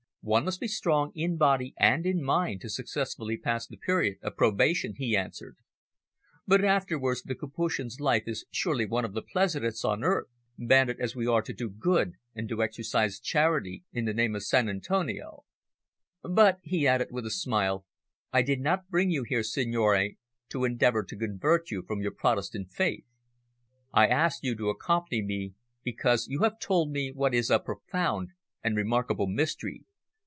[0.23, 4.37] One must be strong in body and in mind to successfully pass the period of
[4.37, 5.57] probation," he answered.
[6.45, 10.27] "But afterwards the Capuchin's life is surely one of the pleasantest on earth,
[10.59, 14.43] banded as we are to do good and to exercise charity in the name of
[14.43, 15.43] Sant' Antonio.
[16.21, 17.87] But," he added, with a smile,
[18.31, 20.17] "I did not bring you here, signore,
[20.49, 23.05] to endeavour to convert you from your Protestant faith.
[23.91, 28.29] I asked you to accompany me, because you have told me what is a profound
[28.63, 29.83] and remarkable mystery.